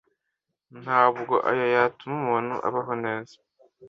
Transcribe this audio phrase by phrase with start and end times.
[0.81, 3.35] ntabwo ayo yatuma umuntu abaho neza,